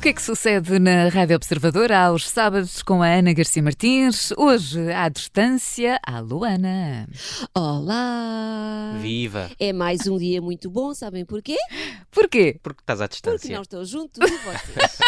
[0.00, 4.32] O que é que sucede na Rádio Observador aos sábados com a Ana Garcia Martins?
[4.34, 7.06] Hoje, à distância, a Luana.
[7.54, 8.96] Olá!
[9.02, 9.50] Viva!
[9.60, 11.56] É mais um dia muito bom, sabem porquê?
[12.10, 12.58] Porquê?
[12.62, 13.54] Porque estás à Porque distância.
[13.54, 14.98] não estou junto de vocês.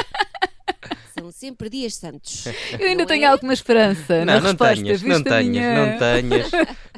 [1.19, 2.45] São sempre dias santos.
[2.79, 3.27] Eu ainda Não tenho é?
[3.29, 4.75] alguma esperança na Não, não resposta.
[4.75, 6.51] tenhas, não tenhas, minha- não tenhas,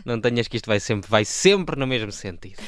[0.05, 2.61] não tenhas que isto vai sempre, vai sempre no mesmo sentido.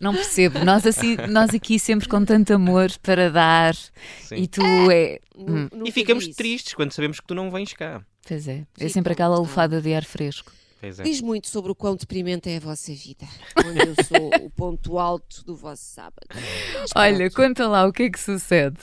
[0.00, 0.64] Não percebo.
[0.64, 4.36] Nós, assim, nós aqui sempre com tanto amor para dar Sim.
[4.36, 5.20] e tu é.
[5.36, 5.84] Nu- Hum.
[5.84, 6.36] E ficamos isso.
[6.36, 8.02] tristes quando sabemos que tu não vens cá.
[8.26, 9.42] Pois é, é Sim, sempre aquela não.
[9.42, 10.52] lufada de ar fresco.
[10.80, 11.02] Pois é.
[11.02, 13.26] Diz muito sobre o quão deprimente é a vossa vida.
[13.54, 16.26] Quando eu sou o ponto alto do vosso sábado.
[16.32, 17.34] Mas Olha, pronto.
[17.36, 18.78] conta lá o que é que sucede.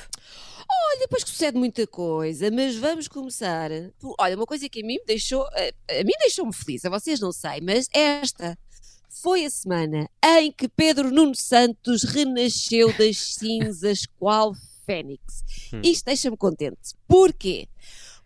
[0.70, 3.70] Olha, depois que sucede muita coisa, mas vamos começar.
[4.00, 5.44] por- Olha, uma coisa que a mim me deixou.
[5.44, 8.58] A, a mim deixou-me feliz, a vocês não sei, mas esta
[9.22, 14.54] foi a semana em que Pedro Nuno Santos renasceu das cinzas qual
[14.86, 15.44] Fênix.
[15.74, 15.82] Hum.
[15.84, 16.96] Isto deixa-me contente.
[17.08, 17.68] Porquê?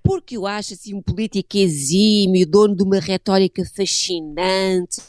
[0.04, 5.02] Porque eu acho assim um político exímio, dono de uma retórica fascinante,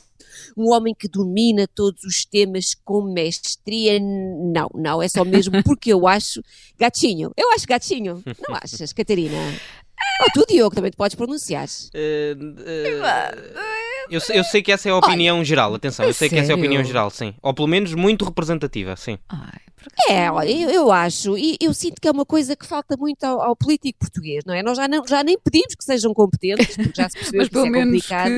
[0.57, 3.99] um homem que domina todos os temas com mestria.
[4.01, 6.43] Não, não, é só mesmo porque eu acho
[6.79, 7.33] gatinho.
[7.37, 8.23] Eu acho gatinho.
[8.49, 9.37] Não achas, Catarina?
[10.23, 11.69] Ou tu, Diogo, também te podes pronunciar.
[11.95, 13.01] Eh, eh,
[14.11, 16.53] eu, sei- eu sei que essa é a opinião geral, atenção, eu sei que essa
[16.53, 16.87] é a opinião sério?
[16.87, 17.35] geral, sim.
[17.43, 19.19] Ou pelo menos muito representativa, sim.
[19.29, 19.61] Ai,
[20.09, 23.25] É, olha, eu, eu acho, e eu sinto que é uma coisa que falta muito
[23.25, 24.63] ao, ao político português, não é?
[24.63, 27.55] Nós já, não, já nem pedimos que sejam competentes, porque já se percebeu Mas que
[27.55, 28.31] isso pelo é menos complicado.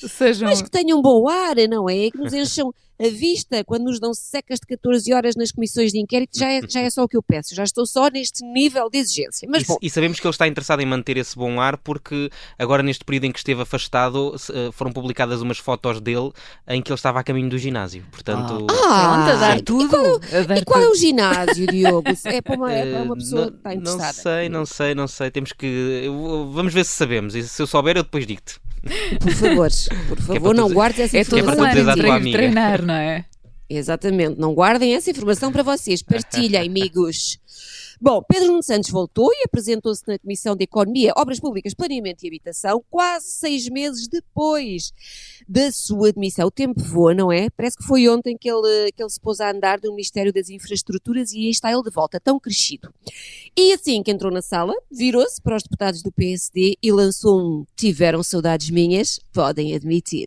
[0.00, 0.48] que sejam.
[0.48, 2.10] Mas que tenham bom ar, não é?
[2.10, 5.98] Que nos encham a vista quando nos dão secas de 14 horas nas comissões de
[6.00, 7.54] inquérito, já é, já é só o que eu peço.
[7.54, 9.48] Já estou só neste nível de exigência.
[9.50, 12.30] Mas E, bom, e sabemos que ele está interessado em manter esse bom ar porque
[12.58, 16.30] agora neste período em que esteve afastado eh, foram publicadas umas fotos dele
[16.66, 18.04] em que ele estava a caminho do ginásio.
[18.10, 19.64] Portanto, Pronto, a dar sim.
[19.64, 20.18] tudo.
[20.46, 20.92] dar E qual é tudo.
[20.92, 22.08] o ginásio, Diogo?
[22.24, 24.12] É para uma, é para uma Eh, pessoa não, que está não interessada.
[24.12, 25.30] sei, não sei, não sei.
[25.30, 26.04] Temos que.
[26.52, 27.34] Vamos ver se sabemos.
[27.34, 28.56] E se eu souber, eu depois digo-te.
[29.20, 29.68] Por favor,
[30.08, 32.12] por favor, tu não guardes essa É todo é para um informação.
[32.12, 33.26] ano treinar, não é?
[33.68, 37.38] Exatamente, não guardem essa informação para vocês, partilhem, amigos.
[38.00, 42.28] Bom, Pedro Nuno Santos voltou e apresentou-se na Comissão de Economia, Obras Públicas, Planeamento e
[42.28, 44.92] Habitação, quase seis meses depois
[45.48, 46.46] da sua admissão.
[46.46, 47.50] O tempo voa, não é?
[47.50, 50.48] Parece que foi ontem que ele, que ele se pôs a andar do Ministério das
[50.48, 52.94] Infraestruturas e aí está ele de volta, tão crescido.
[53.56, 57.66] E assim que entrou na sala, virou-se para os deputados do PSD e lançou um
[57.74, 59.18] Tiveram saudades minhas?
[59.32, 60.26] Podem admitir.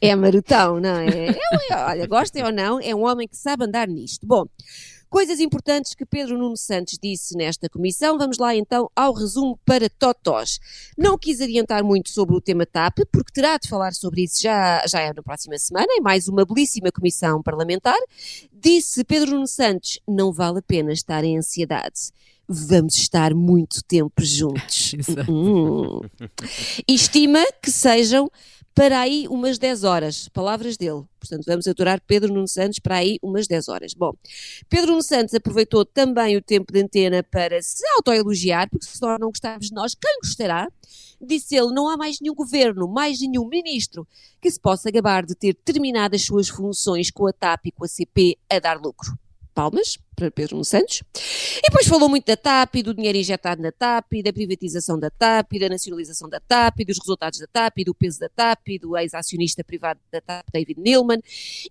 [0.00, 1.28] É marotão, não é?
[1.28, 1.38] é?
[1.74, 4.26] Olha, gostem ou não, é um homem que sabe andar nisto.
[4.26, 4.46] Bom,
[5.08, 8.18] coisas importantes que Pedro Nuno Santos disse nesta comissão.
[8.18, 10.58] Vamos lá então ao resumo para Totós.
[10.96, 14.84] Não quis adiantar muito sobre o tema TAP, porque terá de falar sobre isso já,
[14.86, 17.98] já é na próxima semana, em mais uma belíssima comissão parlamentar.
[18.52, 22.10] Disse Pedro Nuno Santos: não vale a pena estar em ansiedade.
[22.48, 24.94] Vamos estar muito tempo juntos.
[25.28, 26.00] Hum.
[26.86, 28.30] Estima que sejam
[28.76, 30.28] para aí umas 10 horas.
[30.28, 31.02] Palavras dele.
[31.18, 33.94] Portanto, vamos aturar Pedro Nuno Santos para aí umas 10 horas.
[33.94, 34.12] Bom,
[34.68, 39.18] Pedro Nuno Santos aproveitou também o tempo de antena para se autoelogiar, porque se nós
[39.18, 40.68] não gostarmos de nós, quem gostará?
[41.18, 44.06] Disse ele, não há mais nenhum governo, mais nenhum ministro
[44.42, 47.86] que se possa gabar de ter terminado as suas funções com a TAP e com
[47.86, 49.18] a CP a dar lucro.
[49.56, 51.02] Palmas para Pedro Santos.
[51.56, 54.98] E depois falou muito da TAP, e do dinheiro injetado na TAP, e da privatização
[55.00, 58.20] da TAP, e da nacionalização da TAP, e dos resultados da TAP, e do peso
[58.20, 61.22] da TAP, e do ex-acionista privado da TAP, David Neilman.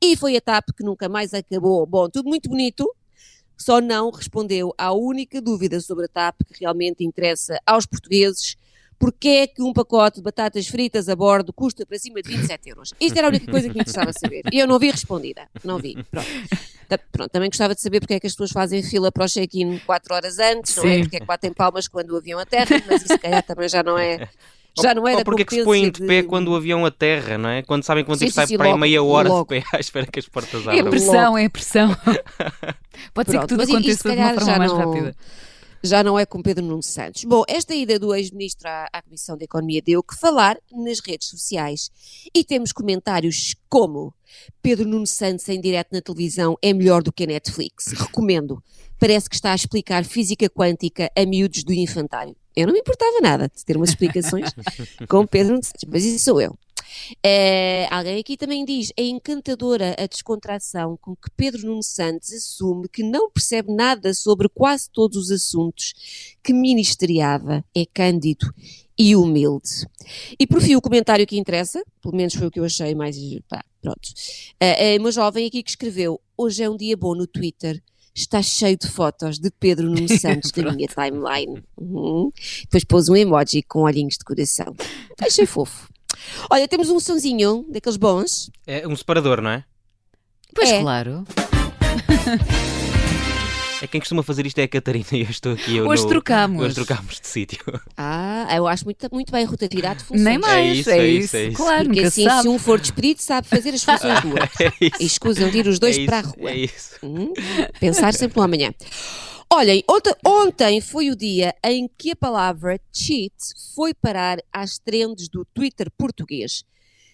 [0.01, 1.85] E foi a TAP que nunca mais acabou.
[1.85, 2.91] Bom, tudo muito bonito,
[3.55, 8.57] só não respondeu à única dúvida sobre a TAP que realmente interessa aos portugueses.
[8.97, 12.69] Porquê é que um pacote de batatas fritas a bordo custa para cima de 27
[12.69, 12.93] euros?
[12.99, 14.41] Isto era a única coisa que me interessava saber.
[14.51, 15.47] E eu não vi respondida.
[15.63, 15.97] Não vi.
[16.09, 16.27] Pronto.
[17.11, 19.79] Pronto, também gostava de saber porque é que as pessoas fazem fila para o check-in
[19.85, 20.95] 4 horas antes, não é?
[20.95, 21.01] Sim.
[21.01, 23.81] Porque é que batem palmas quando o avião aterra, mas isso se calhar também já
[23.83, 24.29] não é.
[24.81, 26.85] Já não é Ou porque é que se põem de pé de- quando o avião
[26.85, 27.61] aterra, não é?
[27.63, 29.43] Quando sabem ter Sim, sim, sim, para aí logo, meia hora logo.
[29.55, 30.89] de pé à espera que as portas É abram.
[30.89, 31.95] pressão, é pressão.
[33.13, 35.15] Pode ser que Pronto, tudo aconteça se de uma calhar forma mais não- rápida.
[35.85, 37.23] Já não é com Pedro Nuno Santos.
[37.23, 41.29] Bom, esta ida do ex-ministro à, à Comissão de Economia deu que falar nas redes
[41.29, 41.89] sociais.
[42.33, 44.13] E temos comentários como
[44.61, 47.87] Pedro Nuno Santos em direto na televisão é melhor do que a Netflix.
[47.93, 48.61] Recomendo.
[48.99, 52.35] Parece que está a explicar física quântica a miúdos do infantário.
[52.55, 54.49] Eu não me importava nada de ter umas explicações
[55.09, 56.57] com Pedro Nuno Santos, mas isso sou eu.
[57.23, 62.87] Eh, alguém aqui também diz: é encantadora a descontração com que Pedro Nuno Santos assume
[62.89, 65.93] que não percebe nada sobre quase todos os assuntos
[66.43, 68.53] que ministeriava, é cândido
[68.97, 69.85] e humilde.
[70.39, 73.17] E por fim, o comentário que interessa, pelo menos foi o que eu achei mais.
[73.49, 74.09] Pá, pronto.
[74.59, 77.81] Eh, eh, uma jovem aqui que escreveu: Hoje é um dia bom no Twitter.
[78.13, 81.61] está cheio de fotos de Pedro Nuno Santos na minha timeline.
[81.77, 82.31] Uhum.
[82.63, 84.73] Depois pôs um emoji com olhinhos de coração.
[85.19, 85.89] Achei fofo.
[86.49, 88.49] Olha, temos um sonzinho daqueles bons.
[88.67, 89.63] É um separador, não é?
[90.53, 90.81] Pois É.
[90.81, 91.23] claro.
[93.81, 95.75] É quem costuma fazer isto é a Catarina e eu estou aqui.
[95.75, 96.63] Eu Hoje no- trocamos.
[96.63, 97.59] Hoje trocámos de sítio.
[97.97, 100.23] Ah, eu acho muito, muito bem rotatividade de funções.
[100.23, 101.25] Nem mais, isso, é, é isso.
[101.25, 101.57] isso, é isso.
[101.57, 102.41] Claro, Porque assim, sabe.
[102.43, 104.49] se um for despedido, sabe fazer as funções do outro.
[104.61, 104.95] É isso.
[105.01, 106.49] E escusam de ir os dois é para a rua.
[106.51, 106.95] É isso.
[107.03, 107.33] Hum,
[107.79, 108.73] Pensar sempre no amanhã.
[109.57, 113.33] Olhem, ontem, ontem foi o dia em que a palavra cheat
[113.73, 116.65] foi parar às trends do Twitter português.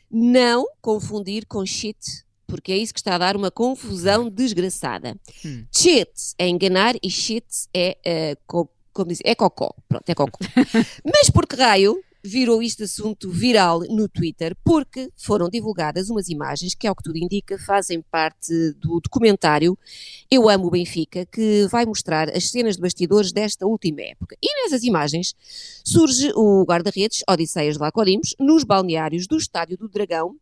[0.09, 1.99] Não confundir com shit,
[2.47, 5.15] porque é isso que está a dar uma confusão desgraçada.
[5.45, 5.65] Hum.
[5.71, 7.45] Cheat é enganar e shit
[7.75, 9.75] é, eh, co- como diz, é cocó.
[9.87, 10.39] Pronto, é cocó.
[11.05, 14.55] Mas por que raio virou este assunto viral no Twitter?
[14.63, 19.77] Porque foram divulgadas umas imagens que, ao que tudo indica, fazem parte do documentário
[20.29, 24.35] Eu Amo o Benfica, que vai mostrar as cenas de bastidores desta última época.
[24.41, 25.33] E nessas imagens
[25.83, 30.35] surge o guarda-redes Odisseias de Lacodimos nos balneários do Estádio do Dragão,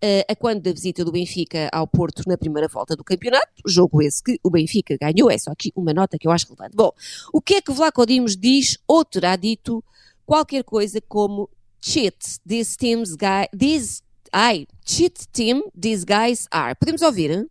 [0.00, 4.00] eh, a quando da visita do Benfica ao Porto na primeira volta do campeonato, jogo
[4.00, 6.76] esse que o Benfica ganhou, é só aqui uma nota que eu acho relevante.
[6.76, 6.92] Bom,
[7.32, 9.82] o que é que Vlaco Dimos diz ou terá dito
[10.28, 11.48] qualquer coisa como
[11.80, 16.74] cheat, these teams guy, these, ai, cheat team, these guys are.
[16.74, 17.30] Podemos ouvir?
[17.30, 17.50] hein?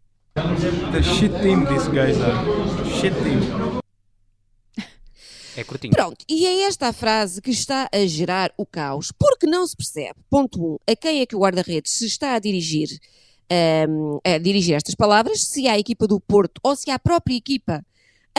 [0.92, 2.38] The shit team these guys are.
[3.02, 3.40] Shit team.
[5.58, 5.92] É curtinho.
[5.92, 9.76] Pronto, e é esta a frase que está a gerar o caos, porque não se
[9.76, 12.90] percebe, ponto 1, um, a quem é que o guarda-redes se está a dirigir,
[13.50, 17.84] ahm, a dirigir estas palavras, se à equipa do Porto ou se à própria equipa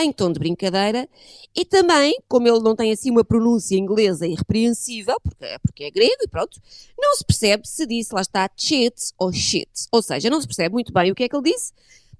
[0.03, 1.07] em tom de brincadeira,
[1.55, 6.17] e também, como ele não tem assim uma pronúncia inglesa irrepreensível, porque, porque é grego
[6.21, 6.61] e pronto,
[6.97, 10.73] não se percebe se disse, lá está, shit ou shit, ou seja, não se percebe
[10.73, 11.73] muito bem o que é que ele disse,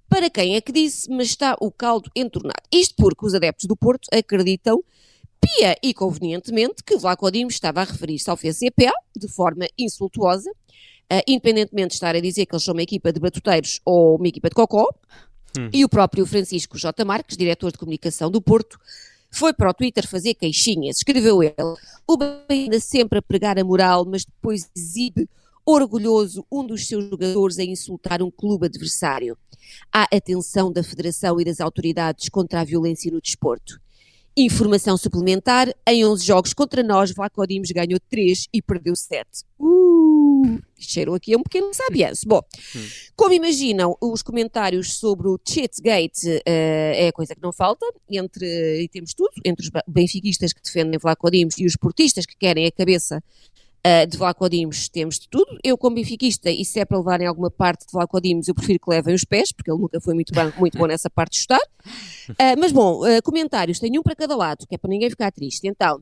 [0.10, 2.64] para quem é que disse, mas está o caldo entornado.
[2.72, 4.84] Isto porque os adeptos do Porto acreditam
[5.40, 10.52] pia e convenientemente que Vlaco Dimos estava a referir-se ao FCPA de forma insultuosa,
[11.10, 14.28] ah, independentemente de estar a dizer que eles são uma equipa de batuteiros ou uma
[14.28, 14.88] equipa de cocó,
[15.58, 15.70] Hum.
[15.74, 17.04] e o próprio Francisco J.
[17.04, 18.80] Marques, diretor de comunicação do Porto,
[19.32, 20.98] foi para o Twitter fazer queixinhas.
[20.98, 21.56] Escreveu ele:
[22.08, 25.30] O anda sempre a pregar a moral, mas depois exibe
[25.66, 29.38] orgulhoso um dos seus jogadores a insultar um clube adversário.
[29.94, 33.80] Há atenção da Federação e das autoridades contra a violência no desporto.
[34.36, 39.26] Informação suplementar: em 11 jogos contra nós, Vlaco Dimos ganhou 3 e perdeu 7.
[39.60, 40.09] Uh,
[40.78, 42.28] cheirou aqui a um pequeno sabianço.
[42.28, 42.42] Bom,
[43.16, 48.82] como imaginam, os comentários sobre o Cheatgate eh, é a coisa que não falta, entre,
[48.82, 52.66] e temos tudo, entre os benfiquistas que defendem Vlaco Dimos e os portistas que querem
[52.66, 53.22] a cabeça
[53.82, 55.58] eh, de Vlaco Dimos, temos de tudo.
[55.64, 58.80] Eu, como benfiquista, e se é para levarem alguma parte de Vlaco Dimos, eu prefiro
[58.80, 61.40] que levem os pés, porque ele nunca foi muito bom, muito bom nessa parte de
[61.42, 61.62] chutar.
[62.38, 65.32] Eh, mas bom, eh, comentários, tenho um para cada lado, que é para ninguém ficar
[65.32, 65.68] triste.
[65.68, 66.00] Então,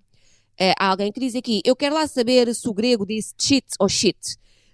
[0.77, 3.88] há alguém que diz aqui, eu quero lá saber se o grego disse shit ou
[3.88, 4.18] shit,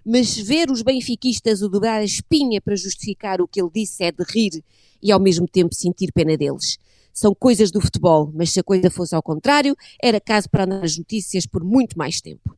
[0.04, 4.12] mas ver os benfiquistas o dobrar a espinha para justificar o que ele disse é
[4.12, 4.62] de rir
[5.02, 6.78] e ao mesmo tempo sentir pena deles.
[7.12, 10.80] São coisas do futebol, mas se a coisa fosse ao contrário, era caso para andar
[10.80, 12.56] nas notícias por muito mais tempo.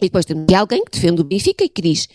[0.00, 2.08] E depois temos alguém que defende o Benfica e que diz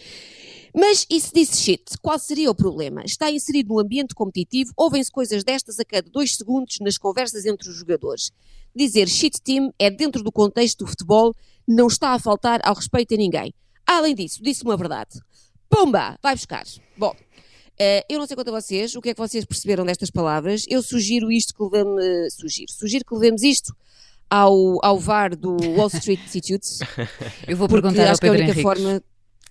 [0.80, 3.02] mas e se disse shit, qual seria o problema?
[3.04, 7.68] Está inserido no ambiente competitivo, ouvem-se coisas destas a cada dois segundos nas conversas entre
[7.68, 8.32] os jogadores.
[8.76, 11.34] Dizer shit team é dentro do contexto do futebol,
[11.68, 13.52] não está a faltar ao respeito a ninguém.
[13.88, 15.20] Além disso, disse uma verdade.
[15.68, 16.16] Pumba!
[16.22, 16.64] Vai buscar.
[16.96, 17.16] Bom,
[17.80, 20.64] eh, eu não sei quanto a vocês, o que é que vocês perceberam destas palavras.
[20.68, 22.36] Eu sugiro isto que levemos.
[22.36, 22.72] sugiro.
[22.72, 23.76] Sugiro que levemos isto
[24.30, 26.68] ao, ao VAR do Wall Street Institute.
[27.48, 28.62] Eu vou perguntar ao acho que é a Pedro única Henrique.
[28.62, 29.02] forma.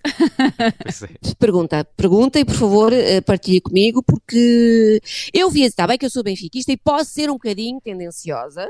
[1.29, 1.35] É.
[1.37, 5.01] Pergunta, pergunta e por favor eh, partilhe comigo, porque
[5.33, 8.67] eu vi, está bem que eu sou benfiquista e posso ser um bocadinho tendenciosa,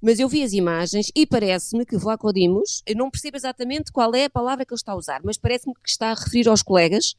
[0.00, 4.14] mas eu vi as imagens e parece-me que Vlaco Dimos, eu não percebo exatamente qual
[4.14, 6.62] é a palavra que ele está a usar, mas parece-me que está a referir aos
[6.62, 7.14] colegas,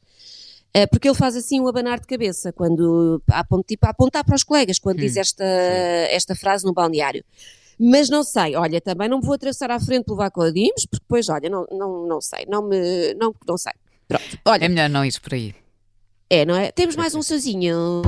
[0.72, 3.22] eh, porque ele faz assim um abanar de cabeça, quando,
[3.66, 7.24] tipo, a apontar para os colegas, quando Hum, diz esta, esta frase no balneário.
[7.82, 11.02] Mas não sei, olha, também não me vou atravessar à frente pelo Vlaco Dimos, porque
[11.02, 13.72] depois, olha, não, não, não sei, não me, não, não sei.
[14.06, 15.54] Pronto, olha, É melhor não ir por aí.
[16.28, 16.70] é, não é?
[16.72, 18.02] Temos mais um sozinho.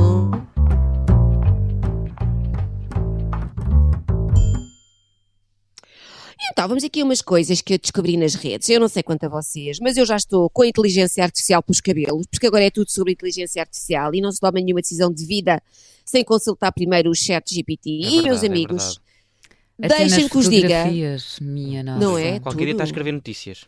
[6.50, 8.68] Então, vamos aqui umas coisas que eu descobri nas redes.
[8.68, 11.80] Eu não sei quanto a vocês, mas eu já estou com a inteligência artificial pelos
[11.80, 15.24] cabelos, porque agora é tudo sobre inteligência artificial e não se toma nenhuma decisão de
[15.24, 15.62] vida
[16.04, 17.90] sem consultar primeiro o chat GPT.
[17.90, 19.11] É e, verdade, meus é amigos, Até
[19.88, 20.84] deixem nas que os diga.
[21.40, 21.98] minha nossa.
[22.00, 22.40] Não é?
[22.40, 22.92] Qualquer dia está a tudo.
[22.92, 23.64] escrever notícias.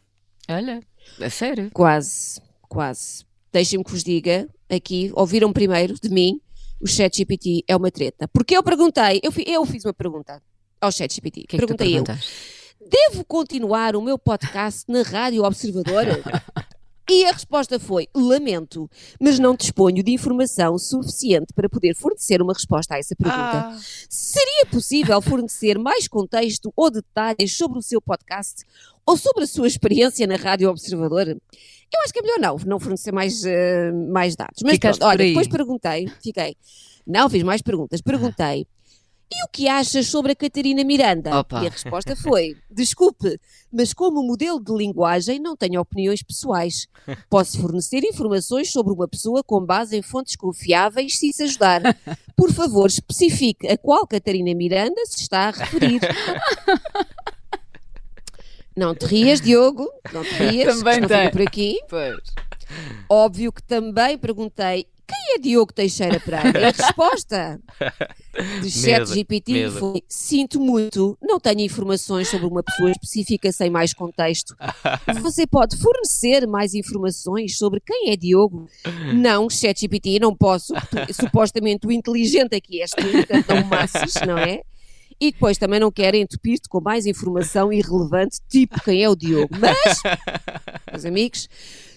[0.49, 0.81] Olha,
[1.21, 1.71] a sério.
[1.73, 3.25] Quase, quase.
[3.53, 6.41] Deixem-me que vos diga aqui, ouviram primeiro de mim,
[6.81, 8.29] o ChatGPT é uma treta.
[8.29, 10.43] Porque eu perguntei, eu, fi- eu fiz uma pergunta
[10.81, 11.45] ao ChatGPT.
[11.49, 12.05] Que é que tu perguntei eu,
[12.91, 16.05] devo continuar o meu podcast na Rádio Observador?
[17.09, 22.53] E a resposta foi: lamento, mas não disponho de informação suficiente para poder fornecer uma
[22.53, 23.77] resposta a essa pergunta.
[24.09, 28.65] Seria possível fornecer mais contexto ou detalhes sobre o seu podcast
[29.05, 31.29] ou sobre a sua experiência na Rádio Observador?
[31.29, 34.63] Eu acho que é melhor não, não fornecer mais, eh, mais dados.
[34.65, 36.57] Mas pronto, olha, depois perguntei, fiquei.
[37.07, 38.01] Não, fiz mais perguntas.
[38.03, 38.67] Perguntei.
[39.37, 41.41] E o que achas sobre a Catarina Miranda?
[41.41, 41.63] Opa.
[41.63, 43.41] E a resposta foi: desculpe,
[43.73, 46.87] mas como modelo de linguagem não tenho opiniões pessoais.
[47.29, 51.83] Posso fornecer informações sobre uma pessoa com base em fontes confiáveis se isso ajudar.
[52.37, 56.01] Por favor, especifique a qual Catarina Miranda se está a referir.
[58.77, 59.89] Não te rias, Diogo.
[60.13, 60.79] Não te rias.
[60.79, 61.31] Também tem.
[61.31, 61.79] por aqui.
[61.89, 62.19] Pois.
[63.09, 66.61] Óbvio que também perguntei quem é Diogo Teixeira Pereira?
[66.61, 67.61] E a resposta
[68.63, 73.93] do chat GPT foi sinto muito, não tenho informações sobre uma pessoa específica sem mais
[73.93, 74.57] contexto.
[75.21, 78.67] Você pode fornecer mais informações sobre quem é Diogo?
[79.15, 80.73] Não, chat GPT, não posso.
[80.73, 84.63] tu- supostamente o inteligente aqui és tu, portanto não massas, não é?
[85.21, 89.55] E depois também não querem entupir-te com mais informação irrelevante, tipo quem é o Diogo.
[89.61, 90.01] Mas,
[90.91, 91.49] meus amigos,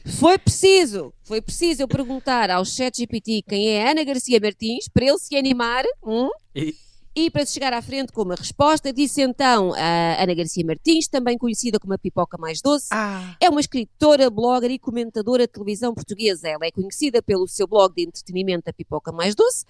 [0.07, 5.05] foi preciso, foi preciso eu perguntar ao ChatGPT quem é a Ana Garcia Martins para
[5.05, 6.73] ele se animar hum, E-
[7.15, 8.93] e para se chegar à frente com uma resposta.
[8.93, 13.49] Disse então a Ana Garcia Martins, também conhecida como a Pipoca Mais Doce, Ah, é
[13.49, 16.47] uma escritora, blogger e comentadora de televisão portuguesa.
[16.47, 19.65] Ela é conhecida pelo seu blog de entretenimento A Pipoca Mais Doce,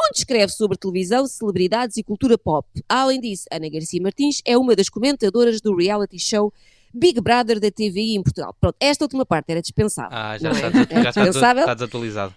[0.00, 2.66] onde escreve sobre televisão, celebridades e cultura pop.
[2.88, 6.50] Além disso, Ana Garcia Martins é uma das comentadoras do reality show
[6.96, 8.54] Big Brother da TVI em Portugal.
[8.60, 10.10] Pronto, esta última parte era dispensável.
[10.16, 11.02] ah, já, não está, é?
[11.02, 11.62] já, dispensável.
[11.62, 12.34] está desatualizado.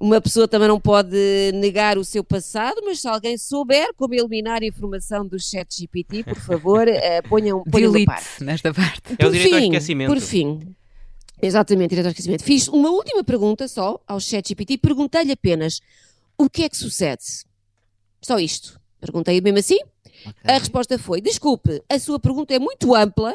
[0.00, 4.62] Uma pessoa também não pode negar o seu passado, mas se alguém souber como eliminar
[4.62, 8.42] a informação do chat GPT, por favor, eh, ponham, ponham Delete parte.
[8.42, 9.12] nesta parte.
[9.18, 10.12] É o Por direito ao fim, esquecimento.
[10.14, 10.74] Por fim,
[11.42, 12.42] exatamente, direito ao esquecimento.
[12.44, 15.80] Fiz uma última pergunta só ao ChatGPT, perguntei-lhe apenas
[16.38, 17.22] o que é que sucede.
[18.22, 18.80] Só isto.
[19.00, 19.78] Perguntei mesmo assim.
[20.44, 23.32] A resposta foi: desculpe, a sua pergunta é muito ampla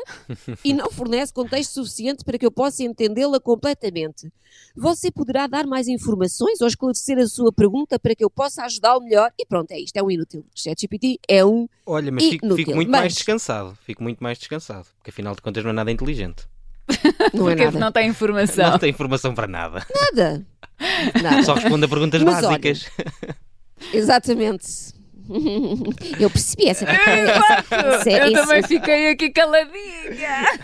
[0.63, 4.31] e não fornece contexto suficiente para que eu possa entendê-la completamente.
[4.75, 9.01] Você poderá dar mais informações ou esclarecer a sua pergunta para que eu possa ajudá-lo
[9.03, 9.31] melhor?
[9.37, 10.41] E pronto, é isto, é um inútil.
[10.41, 11.67] O ChatGPT é um.
[11.85, 13.77] Olha, mas fico, Inútil, fico muito mas- mais descansado.
[13.85, 14.87] Fico muito mais descansado.
[14.97, 16.47] Porque afinal de contas não é nada inteligente.
[17.33, 17.79] Não é nada.
[17.79, 18.71] não tem informação.
[18.71, 19.85] Não tem informação para nada.
[19.93, 20.45] Nada.
[21.21, 21.43] Nada.
[21.43, 22.85] Só responde a perguntas Mas olha, básicas.
[23.93, 24.65] Exatamente.
[26.19, 26.85] Eu percebi essa.
[26.85, 27.25] É-
[28.23, 30.59] Eu isso- também fiquei aqui caladinha.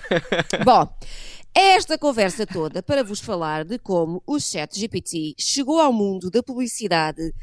[0.63, 0.87] Bom,
[1.53, 6.41] esta conversa toda para vos falar de como o Chat GPT chegou ao mundo da
[6.41, 7.33] publicidade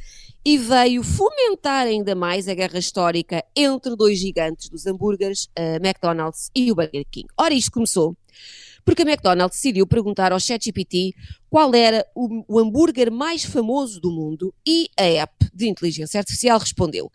[0.45, 6.51] e veio fomentar ainda mais a guerra histórica entre dois gigantes dos hambúrgueres, a McDonald's
[6.55, 7.29] e o Burger King.
[7.37, 8.17] Ora, isto começou
[8.83, 11.15] porque a McDonald's decidiu perguntar ao ChatGPT
[11.51, 16.59] qual era o, o hambúrguer mais famoso do mundo e a app de inteligência artificial
[16.59, 17.13] respondeu: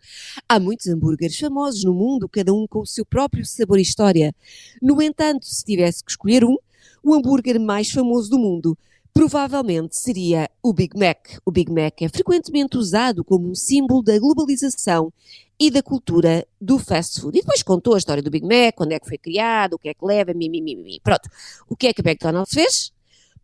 [0.48, 4.32] Há muitos hambúrgueres famosos no mundo, cada um com o seu próprio sabor e história.
[4.80, 6.56] No entanto, se tivesse que escolher um,
[7.02, 8.76] o hambúrguer mais famoso do mundo
[9.14, 11.38] provavelmente seria o Big Mac.
[11.46, 15.12] O Big Mac é frequentemente usado como um símbolo da globalização
[15.58, 17.38] e da cultura do fast food.
[17.38, 19.88] E depois contou a história do Big Mac, quando é que foi criado, o que
[19.88, 21.00] é que leva, mimimi.
[21.00, 21.28] Pronto.
[21.68, 22.92] O que é que a McDonald's fez?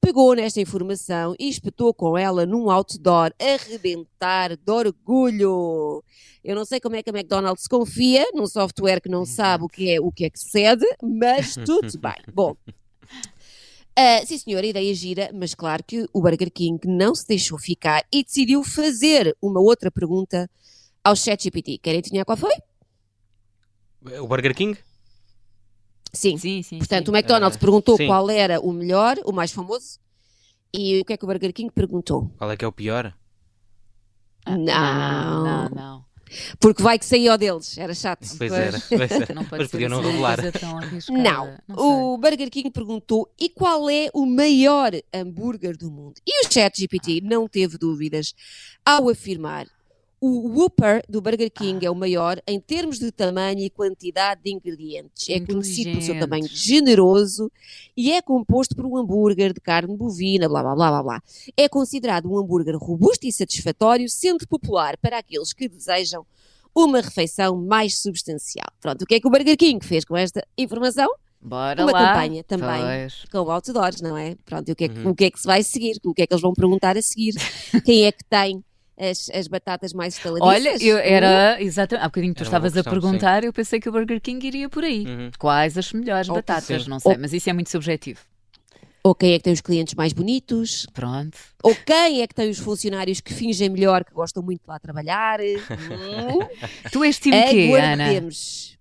[0.01, 6.03] Pegou nesta informação e espetou com ela num outdoor a arrebentar de orgulho.
[6.43, 9.69] Eu não sei como é que a McDonald's confia num software que não sabe o
[9.69, 12.17] que é o que é que sucede, mas tudo bem.
[12.33, 12.57] Bom,
[13.97, 17.59] ah, sim, senhor, a ideia gira, mas claro que o Burger King não se deixou
[17.59, 20.51] ficar e decidiu fazer uma outra pergunta
[21.05, 21.79] ao ChatGPT.
[21.79, 22.55] Querem adivinhar qual foi?
[24.19, 24.79] O Burger King?
[26.13, 26.39] Sim.
[26.39, 26.79] Sim, sim.
[26.79, 27.13] Portanto, sim.
[27.13, 28.07] o McDonald's Ah, perguntou sim.
[28.07, 29.99] qual era o melhor, o mais famoso,
[30.73, 32.31] e o que é que o Burger King perguntou?
[32.39, 33.15] Qual é que é o pior?
[34.45, 35.45] Ah, não.
[35.45, 36.05] Não, não.
[36.59, 38.27] Porque vai que saía o deles, era chato.
[38.39, 38.53] Pois Pois.
[38.53, 38.83] era.
[38.89, 39.29] Pois era.
[39.35, 40.41] Não pode Mas ser podiam não assim revelar.
[40.41, 41.19] arriscada.
[41.23, 41.77] Não, Não
[42.15, 46.15] o Burger King perguntou e qual é o maior hambúrguer do mundo?
[46.27, 48.35] E o ChatGPT não teve dúvidas
[48.85, 49.67] ao afirmar
[50.21, 54.53] o Whopper do Burger King é o maior em termos de tamanho e quantidade de
[54.53, 55.29] ingredientes.
[55.31, 57.51] É conhecido pelo seu tamanho generoso
[57.97, 61.23] e é composto por um hambúrguer de carne bovina, blá blá blá blá blá.
[61.57, 66.27] É considerado um hambúrguer robusto e satisfatório, sendo popular para aqueles que desejam
[66.75, 68.69] uma refeição mais substancial.
[68.81, 71.09] Pronto, o que é que o Burger King fez com esta informação?
[71.43, 72.13] Bora uma lá.
[72.13, 72.81] campanha também.
[72.83, 73.25] Pois.
[73.33, 74.37] com outdoors, não é?
[74.45, 75.09] Pronto, o que é, que, Uhum.
[75.11, 75.97] o que é que se vai seguir?
[76.05, 77.33] O que é que eles vão perguntar a seguir?
[77.87, 78.63] Quem é que tem
[79.01, 80.49] as, as batatas mais estaladiças.
[80.49, 82.05] Olha, eu era exatamente.
[82.05, 83.01] Há bocadinho tu estavas a questão, sim.
[83.01, 85.07] perguntar, eu pensei que o Burger King iria por aí.
[85.07, 85.31] Uhum.
[85.39, 86.83] Quais as melhores Oh, batatas?
[86.85, 86.91] sim.
[86.91, 87.19] Não sei, Oh.
[87.19, 88.21] mas isso é muito subjetivo.
[89.03, 90.87] Ou quem é que tem os clientes mais bonitos?
[90.93, 91.39] Pronto.
[91.63, 94.79] Ou quem é que tem os funcionários que fingem melhor, que gostam muito de lá
[94.79, 95.41] trabalhar?
[95.81, 96.47] Hum?
[96.93, 98.05] Tu és time quê, Ana?
[98.05, 98.79] Aguardemos.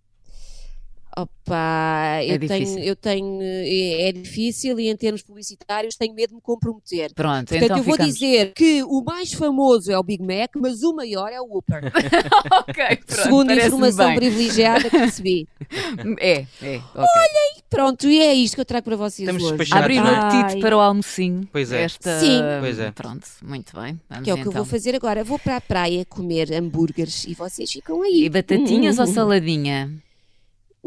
[1.22, 2.76] Opa, É eu difícil.
[2.76, 7.14] tenho, eu tenho, é, é difícil e em termos publicitários tenho medo de me comprometer.
[7.14, 8.14] Pronto, Portanto, então eu vou ficamos.
[8.14, 11.84] dizer que o mais famoso é o Big Mac, mas o maior é o Whopper.
[12.52, 14.16] ok, pronto, segundo informação bem.
[14.18, 15.48] privilegiada que recebi.
[16.20, 17.62] É, é, ok.
[17.70, 19.72] Pronto, e é isto que eu trago para vocês Estamos hoje.
[19.74, 21.48] Abrir o apetite para o almocinho.
[21.52, 21.84] Pois é.
[21.84, 22.20] Esta...
[22.20, 22.42] Sim.
[22.60, 22.92] Pois é.
[22.92, 24.00] Pronto, muito bem.
[24.10, 24.64] Vamos Que é o que eu então.
[24.64, 25.24] vou fazer agora.
[25.24, 28.26] Vou para a praia comer hambúrgueres e vocês ficam aí.
[28.26, 29.14] E batatinhas Hum, ou hum, hum.
[29.14, 29.92] saladinha?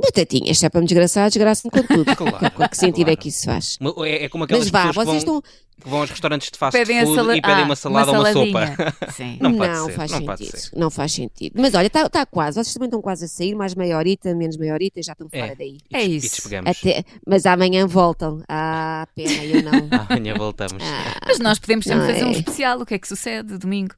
[0.02, 2.04] Batatinhas, se é para me desgraçar, desgraço-me com tudo.
[2.16, 3.16] Claro, Com que sentido é claro.
[3.20, 3.78] que isso faz?
[3.80, 5.52] Uma- É, é como aquelas Mas vá, pessoas que vocês vão, estão.
[5.82, 7.36] que vão aos restaurantes de fast Pedem food sala...
[7.36, 8.52] e pedem ah, uma salada ou uma sopa.
[8.66, 8.94] saladinha.
[9.16, 9.38] Sim.
[9.40, 10.60] Não pode ser, faz não pode sentido.
[10.60, 10.76] ser.
[10.78, 11.52] Não faz sentido.
[11.60, 12.56] Mas olha, está tá quase.
[12.62, 15.28] Vocês também estão quase a sair, mais meia horita, menos meia horita e já estão
[15.28, 15.54] fora É.
[15.54, 15.78] daí.
[15.92, 16.28] É e isso.
[16.36, 16.70] despegamos.
[16.70, 17.04] Até...
[17.26, 18.42] Mas amanhã voltam.
[18.48, 19.72] Ah, pena, eu não.
[20.08, 20.82] Amanhã voltamos.
[20.82, 22.32] Ah, Mas nós podemos sempre Não, fazer um é.
[22.32, 22.80] especial.
[22.80, 23.94] O que é que sucede domingo?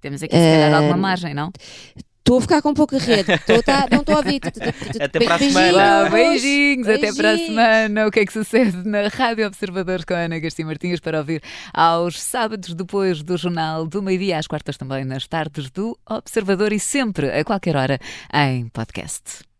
[0.00, 1.52] Temos aqui, se calhar, Eh, alguma margem, não?
[2.22, 3.32] Estou a ficar com pouca rede.
[3.32, 4.40] Estou, tá, não estou a ouvir.
[5.00, 5.64] Até para a Beijinhos.
[5.64, 6.10] semana.
[6.10, 8.06] Beijinhos, até para a semana.
[8.06, 11.42] O que é que sucede na Rádio Observadores com a Ana Garcia Martins para ouvir
[11.74, 16.78] aos sábados depois do Jornal do Meio-Dia, às quartas também nas tardes do Observador e
[16.78, 17.98] sempre, a qualquer hora,
[18.32, 19.51] em podcast.